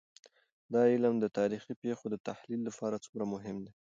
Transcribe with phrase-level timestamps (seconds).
[0.73, 3.73] دا علم د تاريخي پېښو د تحلیل لپاره څومره مهم دی؟